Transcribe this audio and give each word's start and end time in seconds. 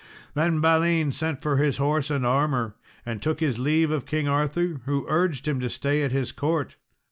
Then 0.33 0.61
Balin 0.61 1.11
sent 1.11 1.43
for 1.43 1.57
his 1.57 1.77
horse 1.77 2.09
and 2.09 2.25
armour, 2.25 2.73
and 3.05 3.21
took 3.21 3.39
his 3.39 3.59
leave 3.59 3.91
of 3.91 4.07
King 4.07 4.27
Arthur, 4.27 4.81
who 4.85 5.05
urged 5.07 5.47
him 5.47 5.59
to 5.59 5.69
stay 5.69 6.01
at 6.01 6.11
his 6.11 6.31
court. 6.31 6.75